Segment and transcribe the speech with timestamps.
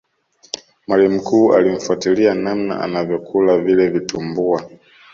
[0.87, 4.69] mwalimu mkuu alimfuatilia namna anavyokula vile vitumbua